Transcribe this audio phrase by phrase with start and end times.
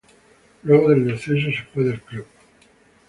[0.63, 2.25] Luego del descenso se fue del club.